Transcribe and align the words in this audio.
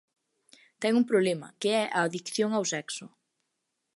Ten 0.81 0.91
un 0.99 1.05
problema 1.11 1.47
que 1.61 1.69
é 1.81 1.83
a 1.87 1.99
adicción 2.07 2.49
ao 2.53 2.65
sexo. 2.73 3.05